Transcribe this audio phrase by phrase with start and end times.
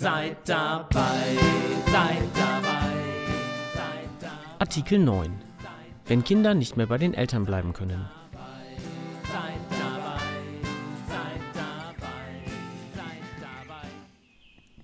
[0.00, 1.36] Seid dabei,
[1.92, 2.90] seid dabei,
[3.74, 4.58] seid dabei.
[4.58, 5.30] Artikel 9.
[6.06, 8.08] Wenn Kinder nicht mehr bei den Eltern bleiben können.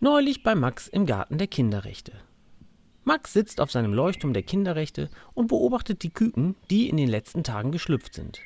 [0.00, 2.12] Neulich bei Max im Garten der Kinderrechte.
[3.04, 7.42] Max sitzt auf seinem Leuchtturm der Kinderrechte und beobachtet die Küken, die in den letzten
[7.42, 8.42] Tagen geschlüpft sind.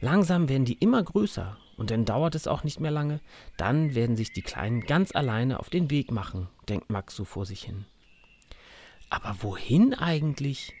[0.00, 3.20] Langsam werden die immer größer und dann dauert es auch nicht mehr lange,
[3.56, 7.46] dann werden sich die Kleinen ganz alleine auf den Weg machen, denkt Max so vor
[7.46, 7.84] sich hin.
[9.10, 10.74] Aber wohin eigentlich?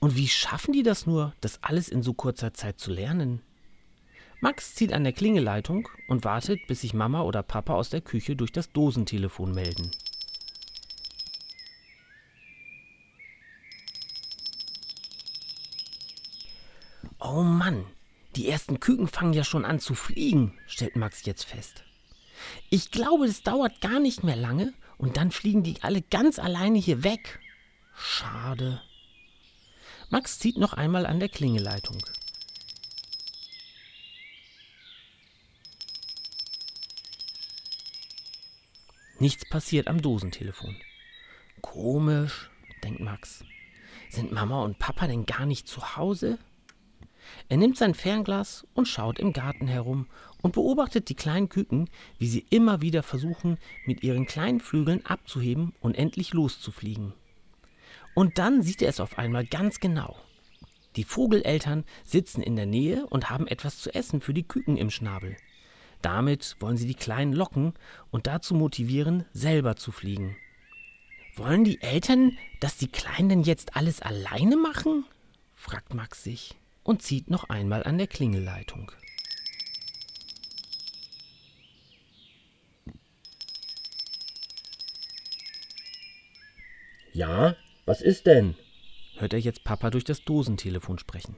[0.00, 3.42] Und wie schaffen die das nur, das alles in so kurzer Zeit zu lernen?
[4.40, 8.36] Max zieht an der Klingeleitung und wartet, bis sich Mama oder Papa aus der Küche
[8.36, 9.90] durch das Dosentelefon melden.
[17.18, 17.86] Oh Mann,
[18.36, 21.84] die ersten Küken fangen ja schon an zu fliegen, stellt Max jetzt fest.
[22.70, 26.78] Ich glaube, es dauert gar nicht mehr lange und dann fliegen die alle ganz alleine
[26.78, 27.40] hier weg.
[27.94, 28.82] Schade.
[30.10, 31.98] Max zieht noch einmal an der Klingeleitung.
[39.18, 40.76] Nichts passiert am Dosentelefon.
[41.62, 42.50] Komisch,
[42.84, 43.44] denkt Max.
[44.10, 46.38] Sind Mama und Papa denn gar nicht zu Hause?
[47.48, 50.06] Er nimmt sein Fernglas und schaut im Garten herum
[50.42, 51.88] und beobachtet die kleinen Küken,
[52.18, 57.14] wie sie immer wieder versuchen, mit ihren kleinen Flügeln abzuheben und endlich loszufliegen.
[58.14, 60.16] Und dann sieht er es auf einmal ganz genau.
[60.96, 64.90] Die Vogeleltern sitzen in der Nähe und haben etwas zu essen für die Küken im
[64.90, 65.36] Schnabel.
[66.00, 67.74] Damit wollen sie die Kleinen locken
[68.10, 70.36] und dazu motivieren, selber zu fliegen.
[71.34, 75.04] Wollen die Eltern, dass die Kleinen denn jetzt alles alleine machen?
[75.54, 78.92] fragt Max sich und zieht noch einmal an der Klingelleitung.
[87.12, 88.56] Ja, was ist denn?
[89.16, 91.36] Hört er jetzt Papa durch das Dosentelefon sprechen.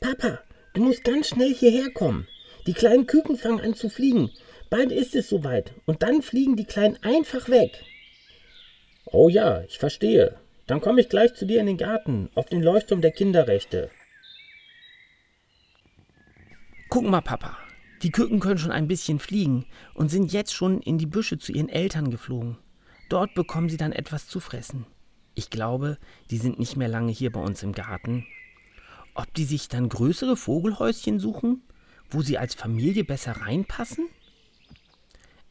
[0.00, 0.40] Papa,
[0.74, 2.28] du musst ganz schnell hierher kommen.
[2.66, 4.30] Die kleinen Küken fangen an zu fliegen.
[4.70, 7.82] Bald ist es soweit und dann fliegen die Kleinen einfach weg.
[9.06, 10.38] Oh ja, ich verstehe.
[10.66, 13.90] Dann komme ich gleich zu dir in den Garten, auf den Leuchtturm der Kinderrechte.
[16.92, 17.56] Guck mal, Papa.
[18.02, 19.64] Die Küken können schon ein bisschen fliegen
[19.94, 22.58] und sind jetzt schon in die Büsche zu ihren Eltern geflogen.
[23.08, 24.84] Dort bekommen sie dann etwas zu fressen.
[25.34, 25.96] Ich glaube,
[26.28, 28.26] die sind nicht mehr lange hier bei uns im Garten.
[29.14, 31.62] Ob die sich dann größere Vogelhäuschen suchen,
[32.10, 34.10] wo sie als Familie besser reinpassen?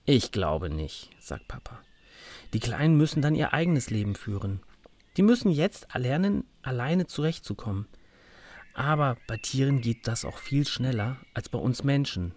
[0.06, 1.81] Ich glaube nicht, sagt Papa.
[2.53, 4.59] Die Kleinen müssen dann ihr eigenes Leben führen.
[5.18, 7.88] Die müssen jetzt lernen, alleine zurechtzukommen.
[8.73, 12.33] Aber bei Tieren geht das auch viel schneller als bei uns Menschen.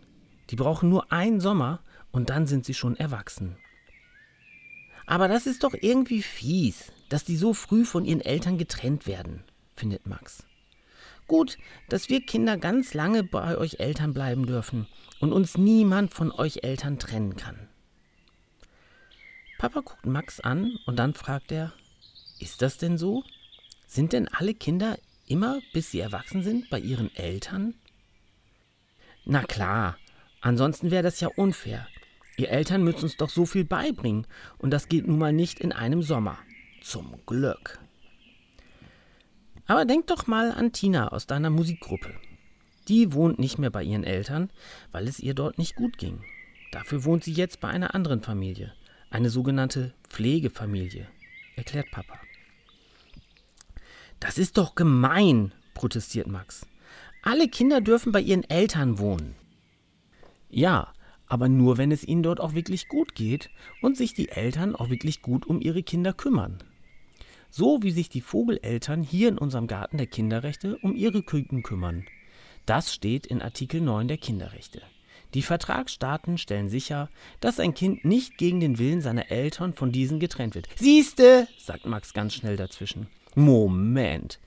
[0.50, 1.80] Die brauchen nur einen Sommer
[2.12, 3.56] und dann sind sie schon erwachsen.
[5.06, 9.44] Aber das ist doch irgendwie fies, dass die so früh von ihren Eltern getrennt werden,
[9.74, 10.44] findet Max.
[11.26, 11.58] Gut,
[11.88, 14.86] dass wir Kinder ganz lange bei euch Eltern bleiben dürfen
[15.20, 17.68] und uns niemand von euch Eltern trennen kann.
[19.58, 21.72] Papa guckt Max an und dann fragt er,
[22.40, 23.24] ist das denn so?
[23.86, 27.74] Sind denn alle Kinder immer, bis sie erwachsen sind, bei ihren Eltern?
[29.24, 29.96] Na klar,
[30.40, 31.86] ansonsten wäre das ja unfair.
[32.36, 34.26] Ihr Eltern müssen uns doch so viel beibringen
[34.58, 36.38] und das geht nun mal nicht in einem Sommer.
[36.82, 37.78] Zum Glück.
[39.66, 42.14] Aber denk doch mal an Tina aus deiner Musikgruppe.
[42.88, 44.50] Die wohnt nicht mehr bei ihren Eltern,
[44.93, 46.22] weil es ihr dort nicht gut ging.
[46.70, 48.75] Dafür wohnt sie jetzt bei einer anderen Familie,
[49.08, 51.06] eine sogenannte Pflegefamilie,
[51.56, 52.19] erklärt Papa.
[54.25, 56.67] Das ist doch gemein, protestiert Max.
[57.21, 59.35] Alle Kinder dürfen bei ihren Eltern wohnen.
[60.49, 60.94] Ja,
[61.26, 63.50] aber nur wenn es ihnen dort auch wirklich gut geht
[63.82, 66.56] und sich die Eltern auch wirklich gut um ihre Kinder kümmern.
[67.50, 72.06] So wie sich die Vogeleltern hier in unserem Garten der Kinderrechte um ihre Küken kümmern.
[72.65, 74.81] Das steht in Artikel 9 der Kinderrechte.
[75.35, 77.11] Die Vertragsstaaten stellen sicher,
[77.41, 80.67] dass ein Kind nicht gegen den Willen seiner Eltern von diesen getrennt wird.
[80.76, 83.09] Siehste, sagt Max ganz schnell dazwischen.
[83.34, 84.40] Moment.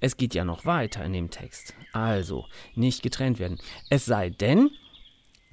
[0.00, 1.74] Es geht ja noch weiter in dem Text.
[1.92, 3.58] Also, nicht getrennt werden.
[3.88, 4.70] Es sei denn,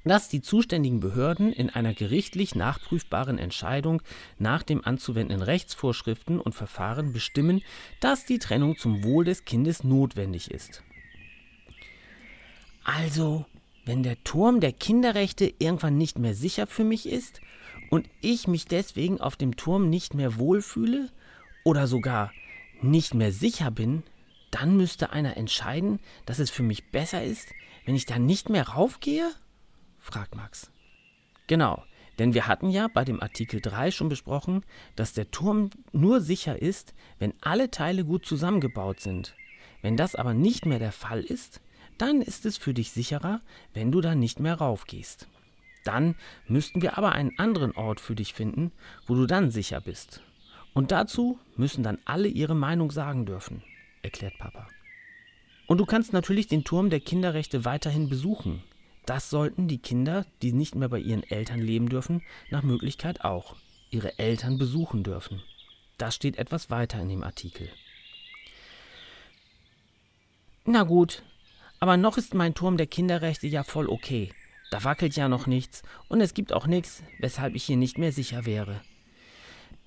[0.04, 4.02] dass die zuständigen Behörden in einer gerichtlich nachprüfbaren Entscheidung
[4.38, 7.62] nach dem anzuwendenden Rechtsvorschriften und Verfahren bestimmen,
[8.00, 10.82] dass die Trennung zum Wohl des Kindes notwendig ist.
[12.84, 13.44] Also,
[13.84, 17.40] wenn der Turm der Kinderrechte irgendwann nicht mehr sicher für mich ist
[17.90, 21.08] und ich mich deswegen auf dem Turm nicht mehr wohlfühle
[21.64, 22.32] oder sogar
[22.82, 24.02] nicht mehr sicher bin,
[24.50, 27.48] dann müsste einer entscheiden, dass es für mich besser ist,
[27.84, 29.30] wenn ich da nicht mehr raufgehe?
[29.98, 30.70] fragt Max.
[31.46, 31.82] Genau,
[32.18, 34.64] denn wir hatten ja bei dem Artikel 3 schon besprochen,
[34.96, 39.34] dass der Turm nur sicher ist, wenn alle Teile gut zusammengebaut sind.
[39.82, 41.60] Wenn das aber nicht mehr der Fall ist,
[41.98, 43.40] dann ist es für dich sicherer,
[43.74, 45.28] wenn du da nicht mehr raufgehst.
[45.84, 46.14] Dann
[46.46, 48.72] müssten wir aber einen anderen Ort für dich finden,
[49.06, 50.22] wo du dann sicher bist.
[50.72, 53.62] Und dazu müssen dann alle ihre Meinung sagen dürfen,
[54.02, 54.68] erklärt Papa.
[55.66, 58.62] Und du kannst natürlich den Turm der Kinderrechte weiterhin besuchen.
[59.06, 63.56] Das sollten die Kinder, die nicht mehr bei ihren Eltern leben dürfen, nach Möglichkeit auch
[63.90, 65.42] ihre Eltern besuchen dürfen.
[65.98, 67.68] Das steht etwas weiter in dem Artikel.
[70.64, 71.22] Na gut,
[71.80, 74.32] aber noch ist mein Turm der Kinderrechte ja voll okay.
[74.70, 78.12] Da wackelt ja noch nichts und es gibt auch nichts, weshalb ich hier nicht mehr
[78.12, 78.80] sicher wäre.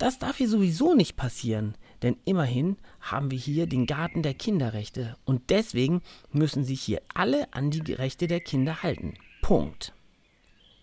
[0.04, 5.16] Das darf hier sowieso nicht passieren, denn immerhin haben wir hier den Garten der Kinderrechte
[5.24, 9.14] und deswegen müssen sich hier alle an die Rechte der Kinder halten.
[9.42, 9.94] Punkt.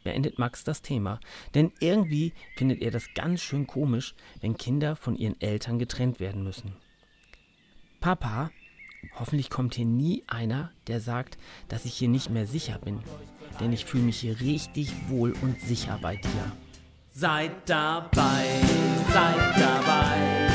[0.05, 1.21] Beendet Max das Thema,
[1.55, 6.43] denn irgendwie findet er das ganz schön komisch, wenn Kinder von ihren Eltern getrennt werden
[6.43, 6.73] müssen.
[8.01, 8.51] Papa,
[9.17, 11.37] hoffentlich kommt hier nie einer, der sagt,
[11.69, 13.01] dass ich hier nicht mehr sicher bin,
[13.61, 16.53] denn ich fühle mich hier richtig wohl und sicher bei dir.
[17.13, 18.47] Seid dabei,
[19.13, 20.50] seid dabei.